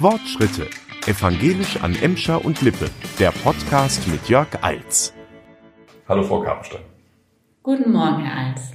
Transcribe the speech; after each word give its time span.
Wortschritte. 0.00 0.68
Evangelisch 1.08 1.82
an 1.82 1.92
Emscher 2.00 2.44
und 2.44 2.62
Lippe. 2.62 2.88
Der 3.18 3.32
Podcast 3.32 4.06
mit 4.06 4.28
Jörg 4.28 4.46
Eils. 4.62 5.12
Hallo 6.08 6.22
Frau 6.22 6.40
Karpenstein. 6.40 6.82
Guten 7.64 7.90
Morgen, 7.90 8.22
Herr 8.22 8.46
Eils. 8.46 8.70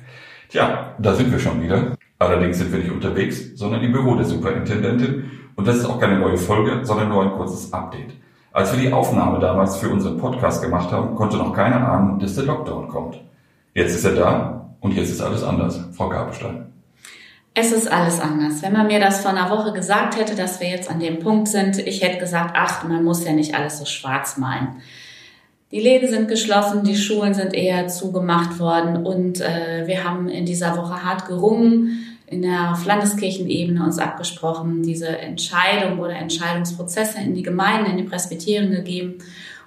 Tja, 0.50 0.96
da 1.00 1.16
sind 1.16 1.32
wir 1.32 1.40
schon 1.40 1.62
wieder. 1.62 1.96
Allerdings 2.20 2.58
sind 2.58 2.74
wir 2.74 2.80
nicht 2.80 2.92
unterwegs, 2.92 3.56
sondern 3.56 3.82
im 3.84 3.94
Büro 3.94 4.16
der 4.16 4.26
Superintendentin. 4.26 5.32
Und 5.56 5.66
das 5.66 5.78
ist 5.78 5.86
auch 5.86 5.98
keine 5.98 6.20
neue 6.20 6.38
Folge, 6.38 6.84
sondern 6.84 7.08
nur 7.08 7.24
ein 7.24 7.32
kurzes 7.32 7.72
Update. 7.72 8.16
Als 8.52 8.74
wir 8.74 8.82
die 8.82 8.92
Aufnahme 8.92 9.40
damals 9.40 9.78
für 9.78 9.88
unseren 9.88 10.18
Podcast 10.18 10.62
gemacht 10.62 10.92
haben, 10.92 11.16
konnte 11.16 11.38
noch 11.38 11.54
keiner 11.54 11.88
ahnen, 11.88 12.20
dass 12.20 12.36
der 12.36 12.44
Lockdown 12.44 12.90
kommt. 12.90 13.22
Jetzt 13.74 13.96
ist 13.96 14.04
er 14.04 14.16
da 14.16 14.76
und 14.82 14.92
jetzt 14.92 15.10
ist 15.10 15.22
alles 15.22 15.42
anders. 15.42 15.88
Frau 15.94 16.10
Karpenstein. 16.10 16.74
Es 17.56 17.72
ist 17.72 17.92
alles 17.92 18.20
anders. 18.20 18.64
Wenn 18.64 18.74
man 18.74 18.88
mir 18.88 19.00
das 19.00 19.22
vor 19.22 19.32
einer 19.32 19.52
Woche 19.52 19.74
gesagt 19.74 20.18
hätte, 20.18 20.36
dass 20.36 20.60
wir 20.60 20.70
jetzt 20.70 20.90
an 20.90 21.00
dem 21.00 21.20
Punkt 21.20 21.48
sind, 21.48 21.78
ich 21.78 22.02
hätte 22.02 22.18
gesagt, 22.18 22.56
ach, 22.58 22.84
man 22.84 23.04
muss 23.04 23.24
ja 23.24 23.32
nicht 23.32 23.54
alles 23.54 23.78
so 23.78 23.86
schwarz 23.86 24.38
malen. 24.38 24.82
Die 25.72 25.80
Läden 25.80 26.10
sind 26.10 26.28
geschlossen, 26.28 26.84
die 26.84 26.96
Schulen 26.96 27.34
sind 27.34 27.54
eher 27.54 27.88
zugemacht 27.88 28.60
worden 28.60 29.06
und 29.06 29.42
äh, 29.42 29.88
wir 29.88 30.04
haben 30.04 30.30
in 30.30 30.46
dieser 30.46 30.78
Woche 30.78 31.04
hart 31.04 31.28
gerungen, 31.28 32.18
in 32.28 32.42
der 32.42 32.78
Landeskirchenebene 32.84 33.84
uns 33.84 34.00
abgesprochen, 34.00 34.82
diese 34.82 35.08
Entscheidung 35.08 36.00
oder 36.00 36.16
Entscheidungsprozesse 36.16 37.20
in 37.20 37.36
die 37.36 37.44
Gemeinden, 37.44 37.92
in 37.92 37.98
die 37.98 38.04
Presbyterien 38.04 38.72
gegeben. 38.72 39.20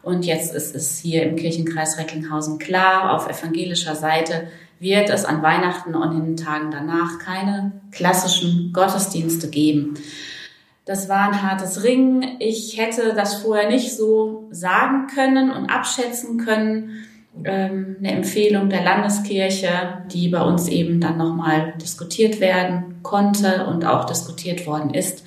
Und 0.03 0.25
jetzt 0.25 0.55
ist 0.55 0.75
es 0.75 0.99
hier 0.99 1.25
im 1.25 1.37
Kirchenkreis 1.37 1.99
Recklinghausen 1.99 2.59
klar, 2.59 3.15
auf 3.15 3.29
evangelischer 3.29 3.97
Seite, 3.97 4.49
wird 4.79 5.11
es 5.11 5.25
an 5.25 5.43
Weihnachten 5.43 5.95
und 5.95 6.13
in 6.13 6.25
den 6.25 6.37
Tagen 6.37 6.71
danach 6.71 7.19
keine 7.19 7.73
klassischen 7.93 8.73
Gottesdienste 8.73 9.49
geben. 9.49 9.95
Das 10.85 11.09
war 11.09 11.29
ein 11.29 11.43
hartes 11.43 11.83
Ringen. 11.83 12.37
Ich 12.39 12.79
hätte 12.79 13.13
das 13.15 13.43
vorher 13.43 13.69
nicht 13.69 13.97
so 13.97 14.47
sagen 14.53 15.09
können 15.13 15.51
und 15.51 15.67
abschätzen 15.69 16.39
können. 16.39 17.05
Ähm, 17.45 17.97
eine 17.99 18.13
Empfehlung 18.13 18.71
der 18.71 18.85
Landeskirche, 18.85 20.05
die 20.13 20.29
bei 20.29 20.41
uns 20.41 20.69
eben 20.69 21.01
dann 21.01 21.19
nochmal 21.19 21.75
diskutiert 21.83 22.41
werden 22.41 23.01
konnte 23.03 23.67
und 23.67 23.85
auch 23.85 24.05
diskutiert 24.05 24.67
worden 24.67 24.95
ist. 24.95 25.25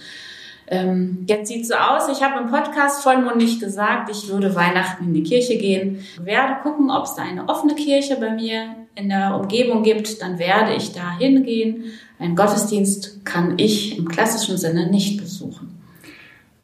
Ähm, 0.72 1.25
jetzt 1.28 1.48
sieht 1.48 1.66
so 1.66 1.73
aus, 1.73 2.08
ich 2.16 2.23
habe 2.23 2.44
im 2.44 2.52
Podcast 2.52 3.02
vollmundig 3.02 3.59
gesagt, 3.59 4.12
ich 4.12 4.30
würde 4.30 4.53
Weihnachten 4.53 5.06
in 5.06 5.14
die 5.16 5.23
Kirche 5.23 5.58
gehen. 5.58 6.00
Werde 6.22 6.61
gucken, 6.61 6.92
ob 6.92 7.06
es 7.06 7.16
da 7.16 7.23
eine 7.23 7.50
offene 7.50 7.73
Kirche 7.73 8.17
bei 8.20 8.30
mir 8.30 8.76
in 8.94 9.09
der 9.09 9.36
Umgebung 9.36 9.81
gibt, 9.81 10.22
dann 10.22 10.38
werde 10.38 10.76
ich 10.76 10.94
da 10.94 11.17
hingehen. 11.17 11.86
Einen 12.20 12.36
Gottesdienst 12.36 13.26
kann 13.26 13.58
ich 13.58 13.98
im 13.98 14.08
klassischen 14.08 14.58
Sinne 14.58 14.92
nicht 14.92 15.20
besuchen. 15.20 15.80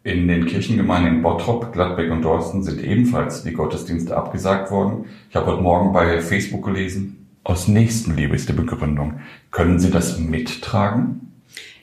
In 0.04 0.28
den 0.28 0.46
Kirchengemeinden 0.46 1.16
in 1.16 1.22
Bottrop, 1.24 1.74
Gladbeck 1.74 2.12
und 2.12 2.22
Dorsten 2.22 2.62
sind 2.62 2.84
ebenfalls 2.84 3.44
die 3.44 3.54
Gottesdienste 3.54 4.16
abgesagt 4.16 4.70
worden. 4.70 5.06
Ich 5.32 5.36
habe 5.36 5.48
heute 5.48 5.64
Morgen 5.64 5.94
bei 5.94 6.22
Facebook 6.22 6.64
gelesen, 6.64 7.26
aus 7.44 7.68
Nächstenliebe 7.68 8.36
ist 8.36 8.50
die 8.50 8.54
Begründung. 8.54 9.22
Können 9.50 9.80
Sie 9.80 9.90
das 9.90 10.20
mittragen? 10.20 11.35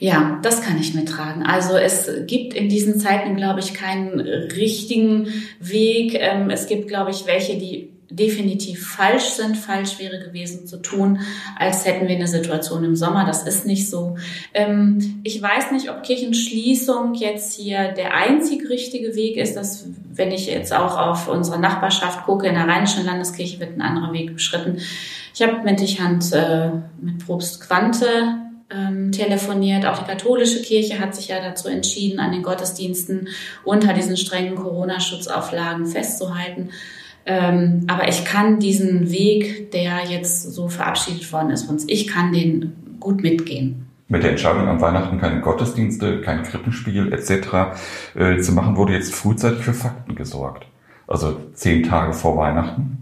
Ja, 0.03 0.41
das 0.43 0.63
kann 0.63 0.81
ich 0.81 0.95
mittragen. 0.95 1.45
Also 1.45 1.77
es 1.77 2.11
gibt 2.27 2.55
in 2.55 2.69
diesen 2.69 2.99
Zeiten, 2.99 3.37
glaube 3.37 3.61
ich, 3.61 3.73
keinen 3.73 4.19
richtigen 4.19 5.29
Weg. 5.61 6.19
Ähm, 6.19 6.51
es 6.51 6.67
gibt, 6.67 6.89
glaube 6.89 7.13
ich, 7.13 7.29
welche, 7.29 7.57
die 7.57 7.93
definitiv 8.11 8.85
falsch 8.85 9.27
sind. 9.27 9.57
Falsch 9.57 10.01
wäre 10.01 10.19
gewesen 10.19 10.67
zu 10.67 10.79
tun, 10.83 11.21
als 11.57 11.87
hätten 11.87 12.09
wir 12.09 12.17
eine 12.17 12.27
Situation 12.27 12.83
im 12.83 12.97
Sommer. 12.97 13.25
Das 13.25 13.45
ist 13.45 13.65
nicht 13.65 13.89
so. 13.89 14.17
Ähm, 14.55 15.21
ich 15.23 15.41
weiß 15.41 15.71
nicht, 15.71 15.89
ob 15.89 16.03
Kirchenschließung 16.03 17.15
jetzt 17.15 17.55
hier 17.55 17.93
der 17.93 18.17
einzig 18.17 18.69
richtige 18.69 19.15
Weg 19.15 19.37
ist. 19.37 19.55
Dass, 19.55 19.87
wenn 20.13 20.33
ich 20.33 20.49
jetzt 20.49 20.75
auch 20.75 20.99
auf 20.99 21.29
unsere 21.29 21.61
Nachbarschaft 21.61 22.25
gucke, 22.25 22.49
in 22.49 22.57
der 22.57 22.67
Rheinischen 22.67 23.07
Landeskirche 23.07 23.61
wird 23.61 23.77
ein 23.77 23.83
anderer 23.83 24.13
Weg 24.13 24.35
beschritten. 24.35 24.79
Ich 25.33 25.43
habe 25.43 25.63
mit 25.63 25.81
Hand 26.01 26.33
äh, 26.33 26.71
mit 27.01 27.25
Probst 27.25 27.61
Quante 27.61 28.42
ähm, 28.75 29.13
telefoniert. 29.13 29.87
Auch 29.87 29.99
die 29.99 30.11
katholische 30.11 30.63
Kirche 30.63 30.99
hat 30.99 31.15
sich 31.15 31.29
ja 31.29 31.41
dazu 31.41 31.69
entschieden, 31.69 32.19
an 32.21 32.33
den 32.33 32.43
Gottesdiensten 32.43 33.29
unter 33.65 33.93
diesen 33.93 34.17
strengen 34.17 34.57
Corona-Schutzauflagen 34.57 35.87
festzuhalten. 35.87 36.71
Ähm, 37.25 37.85
aber 37.87 38.09
ich 38.09 38.25
kann 38.25 38.59
diesen 38.59 39.11
Weg, 39.11 39.71
der 39.73 40.05
jetzt 40.09 40.43
so 40.55 40.69
verabschiedet 40.69 41.33
worden 41.33 41.51
ist, 41.51 41.65
von 41.65 41.75
uns, 41.75 41.85
ich 41.89 42.09
kann 42.09 42.33
den 42.33 42.73
gut 42.99 43.23
mitgehen. 43.23 43.87
Mit 44.09 44.25
der 44.25 44.31
Entscheidung 44.31 44.69
am 44.69 44.81
Weihnachten 44.81 45.21
keine 45.21 45.41
Gottesdienste, 45.41 46.21
kein 46.21 46.43
Krippenspiel 46.43 47.13
etc. 47.13 47.77
Äh, 48.15 48.39
zu 48.41 48.53
machen, 48.53 48.77
wurde 48.77 48.93
jetzt 48.93 49.15
frühzeitig 49.15 49.61
für 49.65 49.73
Fakten 49.73 50.15
gesorgt. 50.15 50.67
Also 51.07 51.37
zehn 51.55 51.83
Tage 51.83 52.13
vor 52.13 52.37
Weihnachten 52.37 52.99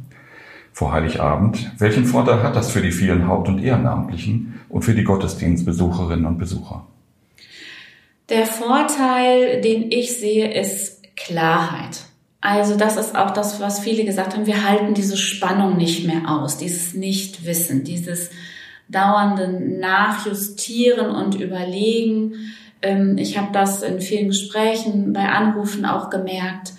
vor 0.73 0.93
Heiligabend. 0.93 1.73
Welchen 1.79 2.05
Vorteil 2.05 2.43
hat 2.43 2.57
das 2.57 2.71
für 2.71 2.83
die 2.83 2.93
vielen 2.93 3.27
Haupt- 3.27 3.49
und 3.49 3.63
Ehrenamtlichen 3.63 4.61
und 4.69 4.83
für 4.83 4.95
die 4.95 5.05
Gottesdienstbesucherinnen 5.05 6.27
und 6.27 6.39
Besucher? 6.39 6.87
Der 8.29 8.47
Vorteil, 8.47 9.61
den 9.61 9.91
ich 9.91 10.19
sehe, 10.19 10.53
ist 10.53 11.03
Klarheit. 11.17 12.05
Also 12.41 12.77
das 12.77 12.97
ist 12.97 13.17
auch 13.17 13.33
das, 13.33 13.61
was 13.61 13.81
viele 13.81 14.05
gesagt 14.05 14.35
haben. 14.35 14.47
Wir 14.47 14.67
halten 14.67 14.95
diese 14.95 15.17
Spannung 15.17 15.77
nicht 15.77 16.07
mehr 16.07 16.31
aus, 16.31 16.57
dieses 16.57 16.95
Nichtwissen, 16.95 17.85
dieses 17.85 18.31
dauernde 18.89 19.49
Nachjustieren 19.79 21.11
und 21.11 21.35
Überlegen. 21.39 22.35
Ähm, 22.83 23.19
ich 23.19 23.37
habe 23.37 23.53
das 23.53 23.83
in 23.83 24.01
vielen 24.01 24.29
Gesprächen, 24.29 25.13
bei 25.13 25.29
Anrufen 25.29 25.85
auch 25.85 26.09
gemerkt. 26.09 26.73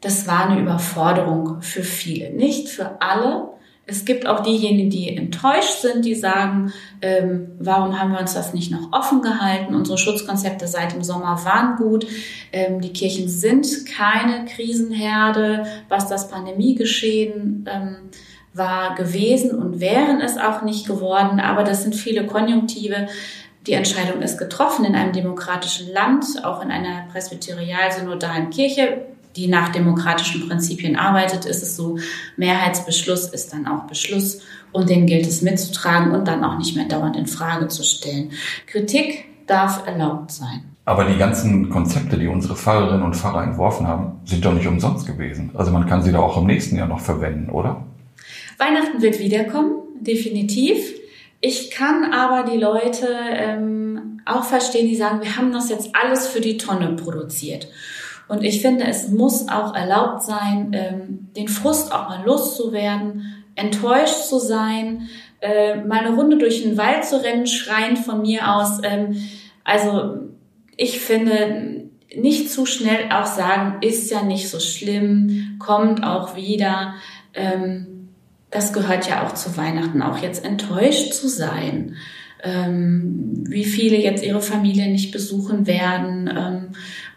Das 0.00 0.26
war 0.28 0.48
eine 0.48 0.60
Überforderung 0.60 1.60
für 1.60 1.82
viele, 1.82 2.30
nicht 2.30 2.68
für 2.68 3.00
alle. 3.00 3.50
Es 3.90 4.04
gibt 4.04 4.26
auch 4.26 4.40
diejenigen, 4.40 4.90
die 4.90 5.16
enttäuscht 5.16 5.80
sind, 5.80 6.04
die 6.04 6.14
sagen, 6.14 6.72
ähm, 7.00 7.52
warum 7.58 7.98
haben 7.98 8.12
wir 8.12 8.20
uns 8.20 8.34
das 8.34 8.52
nicht 8.52 8.70
noch 8.70 8.92
offen 8.92 9.22
gehalten? 9.22 9.74
Unsere 9.74 9.96
Schutzkonzepte 9.96 10.66
seit 10.66 10.92
dem 10.92 11.02
Sommer 11.02 11.42
waren 11.44 11.76
gut. 11.76 12.06
Ähm, 12.52 12.82
die 12.82 12.92
Kirchen 12.92 13.30
sind 13.30 13.86
keine 13.86 14.44
Krisenherde, 14.44 15.64
was 15.88 16.06
das 16.06 16.28
Pandemiegeschehen 16.28 17.64
ähm, 17.66 17.96
war 18.52 18.94
gewesen 18.94 19.58
und 19.58 19.80
wären 19.80 20.20
es 20.20 20.36
auch 20.36 20.60
nicht 20.62 20.86
geworden. 20.86 21.40
Aber 21.40 21.64
das 21.64 21.82
sind 21.82 21.94
viele 21.94 22.26
Konjunktive. 22.26 23.06
Die 23.66 23.72
Entscheidung 23.72 24.20
ist 24.20 24.36
getroffen 24.36 24.84
in 24.84 24.94
einem 24.94 25.12
demokratischen 25.12 25.90
Land, 25.94 26.44
auch 26.44 26.62
in 26.62 26.70
einer 26.70 27.06
presbyterial-synodalen 27.10 28.50
Kirche 28.50 29.06
die 29.38 29.46
nach 29.46 29.68
demokratischen 29.70 30.48
Prinzipien 30.48 30.96
arbeitet, 30.96 31.44
ist 31.44 31.62
es 31.62 31.76
so, 31.76 31.98
Mehrheitsbeschluss 32.36 33.28
ist 33.28 33.52
dann 33.52 33.66
auch 33.66 33.84
Beschluss 33.84 34.40
und 34.72 34.90
den 34.90 35.06
gilt 35.06 35.26
es 35.26 35.42
mitzutragen 35.42 36.12
und 36.12 36.26
dann 36.26 36.44
auch 36.44 36.58
nicht 36.58 36.76
mehr 36.76 36.86
dauernd 36.86 37.16
in 37.16 37.26
Frage 37.26 37.68
zu 37.68 37.84
stellen. 37.84 38.32
Kritik 38.66 39.24
darf 39.46 39.86
erlaubt 39.86 40.32
sein. 40.32 40.64
Aber 40.84 41.04
die 41.04 41.18
ganzen 41.18 41.70
Konzepte, 41.70 42.18
die 42.18 42.26
unsere 42.26 42.56
Pfarrerinnen 42.56 43.02
und 43.02 43.14
Pfarrer 43.14 43.44
entworfen 43.44 43.86
haben, 43.86 44.20
sind 44.24 44.44
doch 44.44 44.54
nicht 44.54 44.66
umsonst 44.66 45.06
gewesen. 45.06 45.50
Also 45.54 45.70
man 45.70 45.86
kann 45.86 46.02
sie 46.02 46.12
doch 46.12 46.22
auch 46.22 46.38
im 46.38 46.46
nächsten 46.46 46.76
Jahr 46.76 46.88
noch 46.88 47.00
verwenden, 47.00 47.50
oder? 47.50 47.84
Weihnachten 48.56 49.00
wird 49.02 49.18
wiederkommen, 49.18 49.72
definitiv. 50.00 50.78
Ich 51.40 51.70
kann 51.70 52.12
aber 52.12 52.50
die 52.50 52.58
Leute 52.58 53.06
ähm, 53.32 54.20
auch 54.24 54.44
verstehen, 54.44 54.88
die 54.88 54.96
sagen, 54.96 55.20
wir 55.22 55.36
haben 55.36 55.52
das 55.52 55.68
jetzt 55.70 55.90
alles 55.94 56.26
für 56.26 56.40
die 56.40 56.56
Tonne 56.56 56.96
produziert. 56.96 57.68
Und 58.28 58.44
ich 58.44 58.60
finde, 58.60 58.84
es 58.84 59.08
muss 59.08 59.48
auch 59.48 59.74
erlaubt 59.74 60.22
sein, 60.22 60.70
ähm, 60.74 61.28
den 61.36 61.48
Frust 61.48 61.92
auch 61.92 62.08
mal 62.08 62.24
loszuwerden, 62.24 63.44
enttäuscht 63.54 64.28
zu 64.28 64.38
sein, 64.38 65.08
äh, 65.40 65.76
mal 65.76 66.00
eine 66.00 66.14
Runde 66.14 66.38
durch 66.38 66.62
den 66.62 66.76
Wald 66.76 67.04
zu 67.04 67.22
rennen, 67.22 67.46
schreien 67.46 67.96
von 67.96 68.22
mir 68.22 68.54
aus. 68.54 68.80
Ähm, 68.82 69.16
also 69.64 70.28
ich 70.76 71.00
finde, 71.00 71.88
nicht 72.14 72.50
zu 72.50 72.66
schnell 72.66 73.10
auch 73.12 73.26
sagen, 73.26 73.82
ist 73.82 74.10
ja 74.10 74.22
nicht 74.22 74.48
so 74.48 74.60
schlimm, 74.60 75.56
kommt 75.58 76.04
auch 76.04 76.36
wieder. 76.36 76.94
Ähm, 77.34 78.08
das 78.50 78.72
gehört 78.72 79.08
ja 79.08 79.26
auch 79.26 79.34
zu 79.34 79.56
Weihnachten, 79.56 80.02
auch 80.02 80.18
jetzt 80.18 80.44
enttäuscht 80.44 81.12
zu 81.12 81.28
sein. 81.28 81.96
Ähm, 82.42 83.44
wie 83.48 83.64
viele 83.64 83.96
jetzt 83.96 84.24
ihre 84.24 84.40
Familie 84.40 84.88
nicht 84.88 85.10
besuchen 85.10 85.66
werden, 85.66 86.30
ähm, 86.34 86.68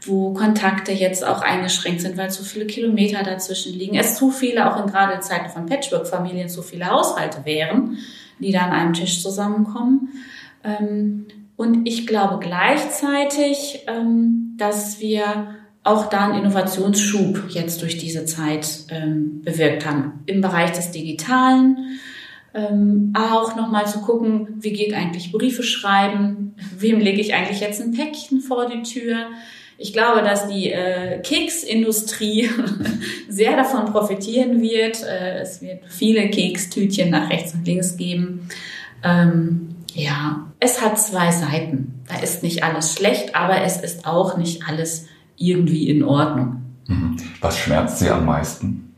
wo 0.04 0.34
Kontakte 0.34 0.92
jetzt 0.92 1.26
auch 1.26 1.42
eingeschränkt 1.42 2.02
sind, 2.02 2.18
weil 2.18 2.32
zu 2.32 2.44
viele 2.44 2.66
Kilometer 2.66 3.24
dazwischen 3.24 3.78
liegen. 3.78 3.96
Es 3.96 4.16
zu 4.16 4.32
viele, 4.32 4.72
auch 4.72 4.84
in 4.84 4.92
gerade 4.92 5.20
Zeiten 5.20 5.50
von 5.50 5.68
Patchwork-Familien, 5.68 6.50
zu 6.50 6.62
viele 6.64 6.90
Haushalte 6.90 7.46
wären, 7.46 7.98
die 8.40 8.52
da 8.52 8.62
an 8.62 8.72
einem 8.72 8.94
Tisch 8.94 9.22
zusammenkommen. 9.22 10.10
Ähm, 10.64 11.28
und 11.56 11.88
ich 11.88 12.08
glaube 12.08 12.40
gleichzeitig, 12.40 13.84
ähm, 13.88 14.56
dass 14.58 15.00
wir 15.00 15.56
auch 15.84 16.10
da 16.10 16.26
einen 16.26 16.40
Innovationsschub 16.40 17.50
jetzt 17.50 17.82
durch 17.82 17.98
diese 17.98 18.26
Zeit 18.26 18.86
ähm, 18.90 19.42
bewirkt 19.44 19.86
haben 19.86 20.24
im 20.26 20.42
Bereich 20.42 20.72
des 20.72 20.92
Digitalen, 20.92 22.00
Ähm, 22.54 23.14
auch 23.16 23.56
nochmal 23.56 23.88
zu 23.88 24.02
gucken, 24.02 24.58
wie 24.60 24.74
geht 24.74 24.94
eigentlich 24.94 25.32
Briefe 25.32 25.64
schreiben? 25.64 26.54
Wem 26.78 27.00
lege 27.00 27.22
ich 27.22 27.34
eigentlich 27.34 27.62
jetzt 27.62 27.80
ein 27.82 27.94
Päckchen 27.94 28.42
vor 28.42 28.68
die 28.68 28.84
Tür? 28.84 29.28
Ich 29.82 29.94
glaube, 29.94 30.22
dass 30.22 30.48
die 30.48 30.72
äh, 30.72 31.20
Keksindustrie 31.22 32.50
sehr 33.30 33.56
davon 33.56 33.86
profitieren 33.86 34.62
wird. 34.62 35.04
Äh, 35.04 35.40
es 35.40 35.62
wird 35.62 35.82
viele 35.88 36.30
Kekstütchen 36.30 37.10
nach 37.10 37.30
rechts 37.32 37.54
und 37.56 37.66
links 37.66 37.98
geben. 37.98 38.48
Ähm, 39.04 39.76
ja, 39.94 40.46
es 40.60 40.82
hat 40.82 41.00
zwei 41.00 41.32
Seiten. 41.32 42.04
Da 42.08 42.20
ist 42.20 42.44
nicht 42.44 42.64
alles 42.64 42.94
schlecht, 42.94 43.36
aber 43.36 43.62
es 43.62 43.82
ist 43.82 44.06
auch 44.06 44.38
nicht 44.38 44.68
alles 44.68 45.08
irgendwie 45.36 45.90
in 45.90 46.04
Ordnung. 46.04 46.62
Mhm. 46.88 47.18
Was 47.42 47.58
schmerzt 47.58 48.00
Sie 48.00 48.10
am 48.10 48.26
meisten? 48.26 48.94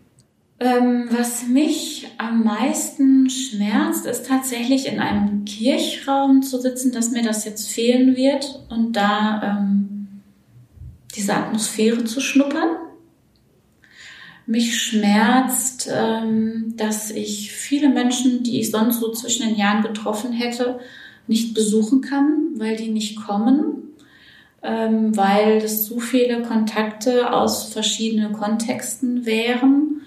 Ähm, 0.59 1.07
was 1.09 1.47
mich 1.47 2.07
am 2.17 2.43
meisten 2.43 3.29
schmerzt, 3.29 4.05
ist 4.05 4.27
tatsächlich 4.27 4.87
in 4.87 4.99
einem 4.99 5.45
Kirchraum 5.45 6.41
zu 6.41 6.59
sitzen, 6.59 6.91
dass 6.91 7.11
mir 7.11 7.23
das 7.23 7.45
jetzt 7.45 7.69
fehlen 7.69 8.15
wird 8.15 8.65
und 8.69 8.93
da 8.93 9.41
ähm, 9.43 9.92
diese 11.15 11.33
Atmosphäre 11.35 12.03
zu 12.03 12.19
schnuppern. 12.19 12.69
Mich 14.45 14.81
schmerzt, 14.81 15.89
ähm, 15.91 16.73
dass 16.75 17.11
ich 17.11 17.51
viele 17.51 17.89
Menschen, 17.89 18.43
die 18.43 18.59
ich 18.59 18.71
sonst 18.71 18.99
so 18.99 19.11
zwischen 19.11 19.47
den 19.47 19.55
Jahren 19.55 19.83
getroffen 19.83 20.33
hätte, 20.33 20.79
nicht 21.27 21.53
besuchen 21.53 22.01
kann, 22.01 22.49
weil 22.55 22.75
die 22.75 22.89
nicht 22.89 23.15
kommen, 23.15 23.93
ähm, 24.61 25.15
weil 25.15 25.57
es 25.57 25.85
zu 25.85 25.99
viele 25.99 26.41
Kontakte 26.41 27.31
aus 27.31 27.71
verschiedenen 27.71 28.33
Kontexten 28.33 29.25
wären. 29.25 30.01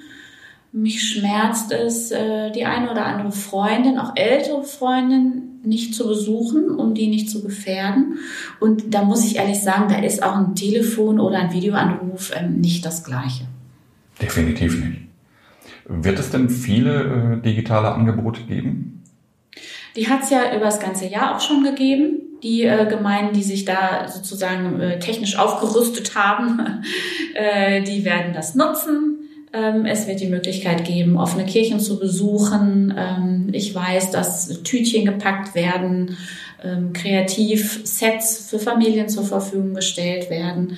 Mich 0.72 1.02
schmerzt 1.08 1.72
es, 1.72 2.10
äh, 2.10 2.50
die 2.50 2.66
eine 2.66 2.90
oder 2.90 3.06
andere 3.06 3.32
Freundin, 3.32 3.98
auch 3.98 4.14
ältere 4.16 4.62
Freundin, 4.64 5.55
nicht 5.66 5.94
zu 5.94 6.06
besuchen, 6.06 6.70
um 6.70 6.94
die 6.94 7.08
nicht 7.08 7.30
zu 7.30 7.42
gefährden. 7.42 8.18
Und 8.60 8.94
da 8.94 9.02
muss 9.02 9.24
ich 9.24 9.36
ehrlich 9.36 9.60
sagen, 9.60 9.88
da 9.88 9.98
ist 9.98 10.22
auch 10.22 10.36
ein 10.36 10.54
Telefon 10.54 11.20
oder 11.20 11.38
ein 11.38 11.52
Videoanruf 11.52 12.32
ähm, 12.34 12.60
nicht 12.60 12.84
das 12.84 13.04
Gleiche. 13.04 13.44
Definitiv 14.20 14.82
nicht. 14.82 15.02
Wird 15.88 16.18
es 16.18 16.30
denn 16.30 16.48
viele 16.50 17.38
äh, 17.38 17.42
digitale 17.42 17.92
Angebote 17.92 18.42
geben? 18.42 19.04
Die 19.94 20.08
hat 20.08 20.22
es 20.22 20.30
ja 20.30 20.54
über 20.54 20.66
das 20.66 20.80
ganze 20.80 21.06
Jahr 21.06 21.36
auch 21.36 21.40
schon 21.40 21.62
gegeben. 21.62 22.22
Die 22.42 22.64
äh, 22.64 22.86
Gemeinden, 22.86 23.34
die 23.34 23.42
sich 23.42 23.64
da 23.64 24.08
sozusagen 24.08 24.80
äh, 24.80 24.98
technisch 24.98 25.38
aufgerüstet 25.38 26.14
haben, 26.14 26.82
äh, 27.34 27.82
die 27.82 28.04
werden 28.04 28.34
das 28.34 28.54
nutzen. 28.54 29.15
Ähm, 29.56 29.86
es 29.86 30.06
wird 30.06 30.20
die 30.20 30.26
Möglichkeit 30.26 30.84
geben, 30.84 31.16
offene 31.16 31.46
Kirchen 31.46 31.80
zu 31.80 31.98
besuchen. 31.98 32.94
Ähm, 32.96 33.48
ich 33.52 33.74
weiß, 33.74 34.10
dass 34.10 34.62
Tütchen 34.62 35.06
gepackt 35.06 35.54
werden, 35.54 36.16
ähm, 36.62 36.92
Kreativsets 36.92 38.48
für 38.50 38.58
Familien 38.58 39.08
zur 39.08 39.24
Verfügung 39.24 39.74
gestellt 39.74 40.28
werden. 40.28 40.76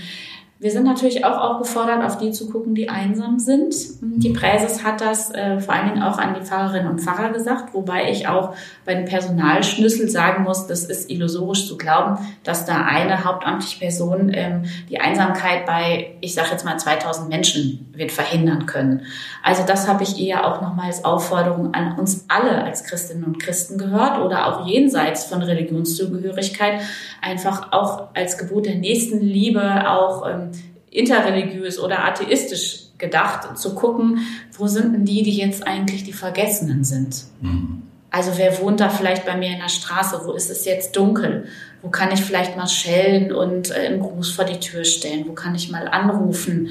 Wir 0.61 0.73
sind 0.73 0.85
natürlich 0.85 1.25
auch 1.25 1.39
aufgefordert, 1.39 2.05
auf 2.05 2.19
die 2.19 2.33
zu 2.33 2.51
gucken, 2.51 2.75
die 2.75 2.89
einsam 2.89 3.39
sind. 3.39 3.77
Die 4.01 4.31
Präses 4.31 4.83
hat 4.83 5.01
das 5.01 5.33
äh, 5.33 5.61
vor 5.61 5.73
allen 5.73 5.91
Dingen 5.91 6.03
auch 6.03 6.19
an 6.19 6.35
die 6.35 6.45
Pfarrerinnen 6.45 6.91
und 6.91 7.01
Pfarrer 7.01 7.31
gesagt, 7.31 7.75
wobei 7.75 8.11
ich 8.11 8.27
auch 8.27 8.57
bei 8.85 8.97
den 8.97 9.05
Personalschlüssel 9.05 10.09
sagen 10.09 10.43
muss, 10.43 10.67
das 10.67 10.85
ist 10.85 11.11
illusorisch 11.11 11.69
zu 11.69 11.77
glauben, 11.77 12.19
dass 12.43 12.65
da 12.65 12.85
eine 12.85 13.25
hauptamtliche 13.25 13.79
Person 13.79 14.33
ähm, 14.35 14.65
die 14.89 15.01
Einsamkeit 15.01 15.65
bei, 15.65 16.17
ich 16.21 16.35
sage 16.35 16.49
jetzt 16.51 16.65
mal 16.65 16.77
2000 16.77 17.29
Menschen 17.29 17.93
wird 17.93 18.11
verhindern 18.11 18.67
können. 18.67 19.03
Also 19.45 19.63
das 19.65 19.87
habe 19.87 20.03
ich 20.03 20.21
eher 20.21 20.45
auch 20.45 20.61
nochmal 20.61 20.87
als 20.87 21.05
Aufforderung 21.05 21.73
an 21.73 21.97
uns 21.97 22.25
alle 22.27 22.65
als 22.65 22.83
Christinnen 22.83 23.23
und 23.23 23.39
Christen 23.39 23.79
gehört 23.79 24.19
oder 24.19 24.49
auch 24.49 24.67
jenseits 24.67 25.25
von 25.25 25.41
Religionszugehörigkeit 25.41 26.81
einfach 27.23 27.71
auch 27.71 28.09
als 28.15 28.39
Gebot 28.39 28.67
der 28.67 28.75
Nächstenliebe 28.75 29.89
auch 29.89 30.29
ähm, 30.29 30.48
interreligiös 30.91 31.79
oder 31.79 32.05
atheistisch 32.05 32.89
gedacht, 32.99 33.57
zu 33.59 33.75
gucken, 33.75 34.27
wo 34.57 34.67
sind 34.67 34.93
denn 34.93 35.05
die, 35.05 35.23
die 35.23 35.37
jetzt 35.37 35.67
eigentlich 35.67 36.05
die 36.05 36.13
Vergessenen 36.13 36.85
sind. 36.85 37.25
Mhm. 37.41 37.83
Also 38.11 38.33
wer 38.37 38.59
wohnt 38.61 38.81
da 38.81 38.89
vielleicht 38.89 39.27
bei 39.27 39.37
mir 39.37 39.51
in 39.51 39.59
der 39.59 39.69
Straße? 39.69 40.23
Wo 40.25 40.33
ist 40.33 40.51
es 40.51 40.65
jetzt 40.65 40.97
dunkel? 40.97 41.47
Wo 41.83 41.91
kann 41.91 42.11
ich 42.11 42.21
vielleicht 42.23 42.57
mal 42.57 42.67
schellen 42.67 43.33
und 43.33 43.71
äh, 43.71 43.87
einen 43.87 44.01
Gruß 44.01 44.31
vor 44.31 44.45
die 44.45 44.59
Tür 44.59 44.85
stellen? 44.85 45.27
Wo 45.29 45.33
kann 45.33 45.55
ich 45.55 45.71
mal 45.71 45.87
anrufen? 45.87 46.71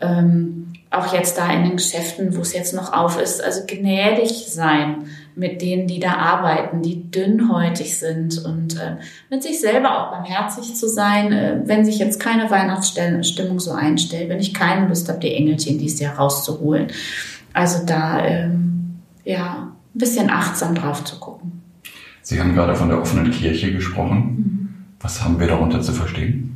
Ähm, 0.00 0.72
auch 0.96 1.12
jetzt 1.12 1.38
da 1.38 1.50
in 1.52 1.64
den 1.64 1.76
Geschäften, 1.76 2.36
wo 2.36 2.40
es 2.40 2.52
jetzt 2.52 2.74
noch 2.74 2.92
auf 2.92 3.20
ist. 3.20 3.42
Also 3.42 3.62
gnädig 3.66 4.46
sein 4.48 5.06
mit 5.34 5.60
denen, 5.60 5.86
die 5.86 6.00
da 6.00 6.14
arbeiten, 6.14 6.82
die 6.82 7.10
dünnhäutig 7.10 7.98
sind 7.98 8.42
und 8.44 8.78
äh, 8.78 8.96
mit 9.30 9.42
sich 9.42 9.60
selber 9.60 9.98
auch 9.98 10.10
barmherzig 10.10 10.74
zu 10.74 10.88
sein, 10.88 11.30
äh, 11.32 11.60
wenn 11.64 11.84
sich 11.84 11.98
jetzt 11.98 12.18
keine 12.18 12.50
Weihnachtsstimmung 12.50 13.60
so 13.60 13.72
einstellt, 13.72 14.30
wenn 14.30 14.40
ich 14.40 14.54
keine 14.54 14.88
Lust 14.88 15.08
habe, 15.08 15.20
die 15.20 15.34
Engelchen 15.34 15.78
dieses 15.78 16.00
Jahr 16.00 16.16
rauszuholen. 16.16 16.88
Also 17.52 17.84
da 17.84 18.24
ähm, 18.24 19.00
ja 19.24 19.68
ein 19.94 19.98
bisschen 19.98 20.30
achtsam 20.30 20.74
drauf 20.74 21.04
zu 21.04 21.18
gucken. 21.18 21.62
Sie 22.22 22.40
haben 22.40 22.54
gerade 22.54 22.74
von 22.74 22.88
der 22.88 23.00
offenen 23.00 23.30
Kirche 23.30 23.72
gesprochen. 23.72 24.18
Mhm. 24.18 24.68
Was 25.00 25.22
haben 25.22 25.38
wir 25.38 25.46
darunter 25.46 25.82
zu 25.82 25.92
verstehen? 25.92 26.55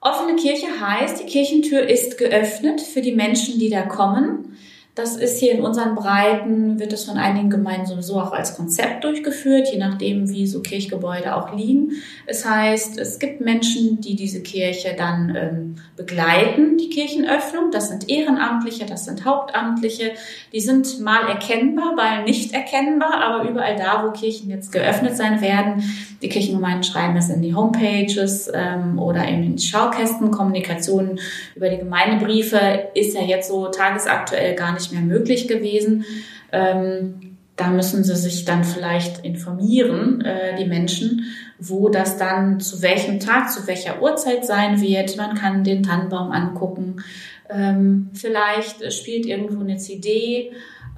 Offene 0.00 0.36
Kirche 0.36 0.80
heißt, 0.80 1.20
die 1.20 1.26
Kirchentür 1.26 1.82
ist 1.86 2.16
geöffnet 2.16 2.80
für 2.80 3.02
die 3.02 3.12
Menschen, 3.12 3.58
die 3.58 3.68
da 3.68 3.82
kommen. 3.82 4.56
Das 4.96 5.16
ist 5.16 5.38
hier 5.38 5.52
in 5.52 5.62
unseren 5.62 5.94
Breiten, 5.94 6.80
wird 6.80 6.92
es 6.92 7.04
von 7.04 7.16
einigen 7.16 7.48
Gemeinden 7.48 7.86
sowieso 7.86 8.20
auch 8.20 8.32
als 8.32 8.56
Konzept 8.56 9.04
durchgeführt, 9.04 9.68
je 9.72 9.78
nachdem, 9.78 10.28
wie 10.28 10.48
so 10.48 10.62
Kirchgebäude 10.62 11.36
auch 11.36 11.54
liegen. 11.54 11.92
Es 12.26 12.44
heißt, 12.44 12.98
es 12.98 13.20
gibt 13.20 13.40
Menschen, 13.40 14.00
die 14.00 14.16
diese 14.16 14.42
Kirche 14.42 14.96
dann 14.98 15.36
ähm, 15.36 15.76
begleiten, 15.96 16.76
die 16.76 16.90
Kirchenöffnung. 16.90 17.70
Das 17.70 17.88
sind 17.88 18.10
Ehrenamtliche, 18.10 18.84
das 18.84 19.04
sind 19.04 19.24
Hauptamtliche. 19.24 20.10
Die 20.52 20.60
sind 20.60 21.00
mal 21.00 21.28
erkennbar, 21.28 21.94
mal 21.94 22.24
nicht 22.24 22.52
erkennbar, 22.52 23.14
aber 23.22 23.48
überall 23.48 23.76
da, 23.76 24.04
wo 24.04 24.10
Kirchen 24.10 24.50
jetzt 24.50 24.72
geöffnet 24.72 25.16
sein 25.16 25.40
werden. 25.40 25.84
Die 26.20 26.28
Kirchengemeinden 26.28 26.82
schreiben 26.82 27.16
es 27.16 27.30
in 27.30 27.42
die 27.42 27.54
Homepages 27.54 28.50
ähm, 28.52 28.98
oder 28.98 29.26
in 29.26 29.56
die 29.56 29.62
Schaukästen. 29.62 30.32
Kommunikation 30.32 31.18
über 31.54 31.70
die 31.70 31.78
Gemeindebriefe 31.78 32.90
ist 32.94 33.14
ja 33.14 33.22
jetzt 33.22 33.48
so 33.48 33.68
tagesaktuell 33.68 34.54
gar 34.54 34.72
nicht 34.72 34.79
nicht 34.80 34.92
mehr 34.92 35.02
möglich 35.02 35.48
gewesen. 35.48 36.04
Ähm, 36.52 37.36
da 37.56 37.68
müssen 37.68 38.02
sie 38.04 38.16
sich 38.16 38.46
dann 38.46 38.64
vielleicht 38.64 39.24
informieren, 39.24 40.22
äh, 40.22 40.56
die 40.56 40.64
Menschen, 40.64 41.24
wo 41.58 41.90
das 41.90 42.16
dann 42.16 42.58
zu 42.58 42.80
welchem 42.80 43.20
Tag, 43.20 43.50
zu 43.50 43.66
welcher 43.66 44.00
Uhrzeit 44.00 44.46
sein 44.46 44.80
wird. 44.80 45.16
Man 45.18 45.34
kann 45.34 45.62
den 45.62 45.82
Tannenbaum 45.82 46.32
angucken. 46.32 47.02
Ähm, 47.50 48.08
vielleicht 48.14 48.90
spielt 48.92 49.26
irgendwo 49.26 49.60
eine 49.60 49.76
CD. 49.76 50.52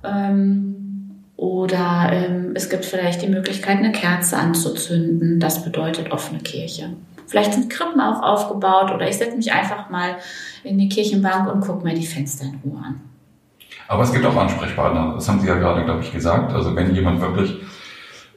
Ähm, 0.05 0.83
oder 1.37 2.11
ähm, 2.13 2.53
es 2.55 2.71
gibt 2.71 2.85
vielleicht 2.85 3.23
die 3.23 3.29
Möglichkeit, 3.29 3.79
eine 3.79 3.91
Kerze 3.91 4.37
anzuzünden. 4.37 5.41
Das 5.41 5.65
bedeutet 5.65 6.13
offene 6.13 6.39
Kirche. 6.39 6.91
Vielleicht 7.27 7.55
sind 7.55 7.71
Krippen 7.71 8.01
auch 8.01 8.23
aufgebaut 8.23 8.93
oder 8.93 9.09
ich 9.09 9.17
setze 9.17 9.37
mich 9.37 9.53
einfach 9.53 9.91
mal 9.91 10.17
in 10.63 10.79
die 10.79 10.89
Kirchenbank 10.89 11.53
und 11.53 11.61
gucke 11.61 11.85
mir 11.85 11.95
die 11.95 12.07
Fenster 12.07 12.45
in 12.45 12.61
Ruhe 12.63 12.79
an. 12.79 13.01
Aber 13.89 14.03
es 14.03 14.13
gibt 14.13 14.25
auch 14.25 14.37
Ansprechpartner. 14.37 15.15
Das 15.15 15.29
haben 15.29 15.41
Sie 15.41 15.49
ja 15.49 15.57
gerade, 15.57 15.85
glaube 15.85 16.03
ich, 16.03 16.13
gesagt. 16.13 16.53
Also 16.53 16.75
wenn 16.75 16.95
jemand 16.95 17.21
wirklich 17.21 17.61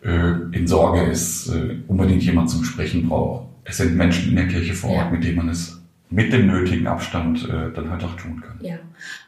äh, 0.04 0.34
in 0.52 0.68
Sorge 0.68 1.02
ist, 1.04 1.50
äh, 1.50 1.78
unbedingt 1.88 2.24
jemand 2.24 2.50
zum 2.50 2.64
Sprechen 2.64 3.08
braucht. 3.08 3.48
Es 3.64 3.78
sind 3.78 3.96
Menschen 3.96 4.30
in 4.30 4.36
der 4.36 4.48
Kirche 4.48 4.74
vor 4.74 4.92
Ort, 4.92 5.12
mit 5.12 5.24
denen 5.24 5.38
man 5.38 5.50
es 5.50 5.85
mit 6.10 6.32
dem 6.32 6.48
nötigen 6.48 6.88
Abstand 6.88 7.50
äh, 7.50 7.74
dann 7.74 7.90
halt 7.90 8.04
auch 8.04 8.16
tun 8.16 8.42
kann. 8.42 8.60
Ja. 8.62 8.76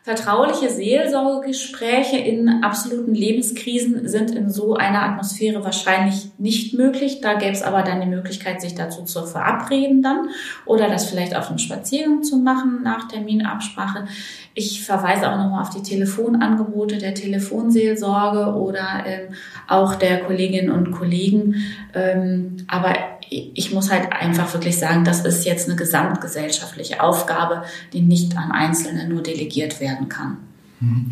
Vertrauliche 0.04 0.70
Seelsorgegespräche 0.70 2.18
in 2.18 2.64
absoluten 2.64 3.14
Lebenskrisen 3.14 4.08
sind 4.08 4.32
in 4.32 4.50
so 4.50 4.76
einer 4.76 5.04
Atmosphäre 5.04 5.64
wahrscheinlich 5.66 6.32
nicht 6.38 6.76
möglich. 6.76 7.20
Da 7.20 7.34
gäbe 7.34 7.52
es 7.52 7.64
aber 7.64 7.82
dann 7.82 8.00
die 8.00 8.08
Möglichkeit, 8.08 8.62
sich 8.62 8.76
dazu 8.76 9.04
zu 9.04 9.26
verabreden 9.26 10.02
dann 10.02 10.30
oder 10.66 10.88
das 10.88 11.10
vielleicht 11.10 11.36
auf 11.36 11.50
einem 11.50 11.58
Spaziergang 11.58 12.24
zu 12.24 12.38
machen 12.38 12.84
nach 12.84 13.08
Terminabsprache. 13.08 14.06
Ich 14.54 14.86
verweise 14.86 15.30
auch 15.30 15.38
nochmal 15.38 15.64
auf 15.64 15.72
die 15.72 15.84
Telefonangebote 15.84 17.00
der 17.00 17.14
Telefonseelsorge 17.14 18.56
oder 18.58 19.04
ähm, 19.06 19.34
auch 19.68 19.96
der 19.96 20.24
Kolleginnen 20.24 20.72
und 20.72 20.92
Kollegen. 20.92 21.56
Ähm, 21.94 22.58
aber 22.68 22.94
ich 23.30 23.74
muss 23.74 23.92
halt 23.92 24.14
einfach 24.14 24.54
wirklich 24.54 24.78
sagen, 24.80 25.04
das 25.04 25.26
ist 25.26 25.46
jetzt 25.46 25.68
eine 25.68 25.76
gesamtgesellschaftliche 26.68 27.02
Aufgabe, 27.02 27.64
die 27.94 28.02
nicht 28.02 28.38
an 28.38 28.52
Einzelne 28.52 29.08
nur 29.08 29.24
delegiert 29.24 29.80
werden 29.80 30.10
kann. 30.10 30.38
Mhm. 30.80 31.12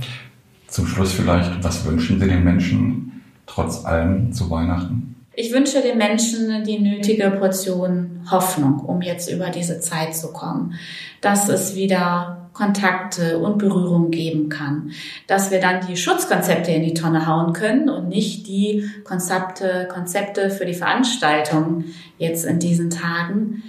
Zum 0.67 0.87
Schluss 0.87 1.13
vielleicht, 1.13 1.63
was 1.63 1.85
wünschen 1.85 2.19
Sie 2.19 2.27
den 2.27 2.43
Menschen 2.43 3.23
trotz 3.45 3.85
allem 3.85 4.33
zu 4.33 4.49
Weihnachten? 4.49 5.15
Ich 5.37 5.51
wünsche 5.51 5.81
den 5.81 5.97
Menschen 5.97 6.63
die 6.63 6.79
nötige 6.79 7.29
Portion 7.31 8.21
Hoffnung, 8.31 8.79
um 8.79 9.01
jetzt 9.01 9.29
über 9.29 9.49
diese 9.49 9.79
Zeit 9.79 10.15
zu 10.15 10.31
kommen. 10.31 10.75
Dass 11.21 11.49
es 11.49 11.75
wieder 11.75 12.49
Kontakte 12.53 13.39
und 13.39 13.57
Berührung 13.57 14.11
geben 14.11 14.47
kann. 14.47 14.91
Dass 15.27 15.51
wir 15.51 15.59
dann 15.59 15.85
die 15.87 15.97
Schutzkonzepte 15.97 16.71
in 16.71 16.83
die 16.83 16.93
Tonne 16.93 17.27
hauen 17.27 17.51
können 17.51 17.89
und 17.89 18.07
nicht 18.07 18.47
die 18.47 18.89
Konzepte, 19.03 19.89
Konzepte 19.91 20.49
für 20.49 20.65
die 20.65 20.73
Veranstaltung 20.73 21.83
jetzt 22.17 22.45
in 22.45 22.59
diesen 22.59 22.89
Tagen. 22.89 23.63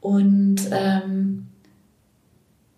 Und 0.00 0.56
ähm, 0.70 1.48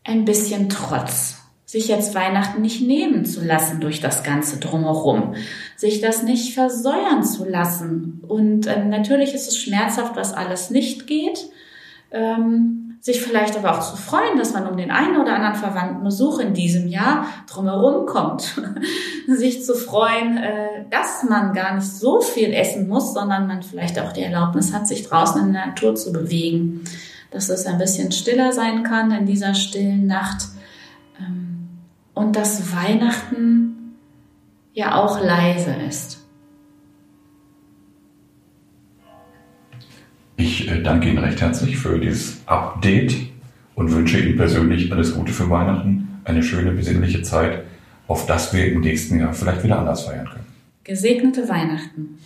ein 0.05 0.25
bisschen 0.25 0.69
Trotz 0.69 1.37
sich 1.71 1.87
jetzt 1.87 2.17
Weihnachten 2.17 2.63
nicht 2.63 2.83
nehmen 2.83 3.25
zu 3.25 3.45
lassen 3.45 3.81
durch 3.81 4.01
das 4.01 4.25
Ganze 4.25 4.59
drumherum, 4.59 5.35
sich 5.77 6.01
das 6.01 6.25
nicht 6.25 6.53
versäuern 6.53 7.23
zu 7.23 7.45
lassen. 7.45 8.25
Und 8.27 8.67
ähm, 8.67 8.89
natürlich 8.89 9.35
ist 9.35 9.47
es 9.47 9.57
schmerzhaft, 9.57 10.17
was 10.17 10.33
alles 10.33 10.71
nicht 10.71 11.07
geht. 11.07 11.49
Ähm, 12.11 12.97
sich 12.99 13.23
vielleicht 13.23 13.57
aber 13.57 13.79
auch 13.79 13.89
zu 13.89 13.97
freuen, 13.97 14.37
dass 14.37 14.53
man 14.53 14.67
um 14.67 14.77
den 14.77 14.91
einen 14.91 15.17
oder 15.17 15.35
anderen 15.35 15.55
verwandten 15.55 16.03
Besuch 16.03 16.41
in 16.41 16.55
diesem 16.55 16.89
Jahr 16.89 17.27
drumherum 17.49 18.05
kommt. 18.05 18.61
sich 19.29 19.65
zu 19.65 19.75
freuen, 19.75 20.39
äh, 20.39 20.87
dass 20.91 21.23
man 21.23 21.55
gar 21.55 21.77
nicht 21.77 21.87
so 21.87 22.21
viel 22.21 22.53
essen 22.53 22.89
muss, 22.89 23.15
sondern 23.15 23.47
man 23.47 23.63
vielleicht 23.63 23.99
auch 24.01 24.13
die 24.13 24.23
Erlaubnis 24.23 24.73
hat, 24.73 24.89
sich 24.89 25.07
draußen 25.07 25.41
in 25.47 25.53
der 25.53 25.67
Natur 25.67 25.95
zu 25.95 26.13
bewegen. 26.13 26.83
Dass 27.31 27.49
es 27.49 27.67
ein 27.67 27.79
bisschen 27.79 28.11
stiller 28.13 28.53
sein 28.53 28.83
kann 28.83 29.13
in 29.13 29.27
dieser 29.27 29.55
stillen 29.55 30.07
Nacht 30.07 30.49
und 32.15 32.37
dass 32.37 32.75
Weihnachten 32.75 33.97
ja 34.75 34.95
auch 34.95 35.23
leise 35.23 35.75
ist. 35.89 36.21
Ich 40.37 40.71
äh, 40.71 40.83
danke 40.83 41.09
Ihnen 41.09 41.19
recht 41.19 41.41
herzlich 41.41 41.77
für 41.77 41.99
dieses 41.99 42.41
Update 42.47 43.15
und 43.75 43.93
wünsche 43.93 44.19
Ihnen 44.19 44.37
persönlich 44.37 44.93
alles 44.93 45.15
Gute 45.15 45.33
für 45.33 45.51
Weihnachten, 45.51 46.21
eine 46.25 46.43
schöne, 46.43 46.73
besinnliche 46.73 47.23
Zeit, 47.23 47.65
auf 48.07 48.27
das 48.27 48.53
wir 48.55 48.67
im 48.67 48.81
nächsten 48.81 49.19
Jahr 49.19 49.33
vielleicht 49.33 49.65
wieder 49.65 49.79
anders 49.79 50.05
feiern 50.05 50.27
können. 50.27 50.47
Gesegnete 50.85 51.49
Weihnachten. 51.49 52.19